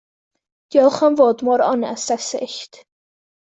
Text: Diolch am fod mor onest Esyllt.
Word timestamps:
Diolch 0.73 1.01
am 1.07 1.13
fod 1.19 1.37
mor 1.45 1.61
onest 1.71 2.09
Esyllt. 2.17 2.73